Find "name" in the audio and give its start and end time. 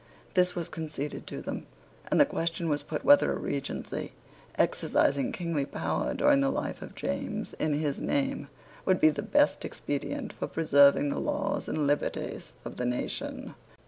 7.99-8.47